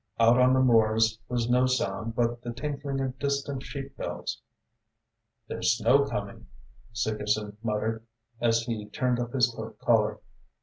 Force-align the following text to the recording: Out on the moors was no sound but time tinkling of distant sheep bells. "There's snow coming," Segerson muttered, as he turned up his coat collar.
Out 0.19 0.39
on 0.39 0.53
the 0.53 0.61
moors 0.61 1.19
was 1.29 1.47
no 1.47 1.67
sound 1.67 2.15
but 2.15 2.41
time 2.41 2.55
tinkling 2.55 2.99
of 3.01 3.19
distant 3.19 3.61
sheep 3.61 3.95
bells. 3.97 4.41
"There's 5.47 5.77
snow 5.77 6.05
coming," 6.09 6.47
Segerson 6.91 7.57
muttered, 7.61 8.03
as 8.39 8.63
he 8.63 8.89
turned 8.89 9.19
up 9.19 9.33
his 9.33 9.53
coat 9.55 9.77
collar. 9.77 10.19